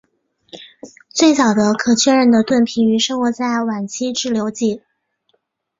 [1.09, 4.81] 最早的可确认的盾皮鱼生活在晚期志留纪。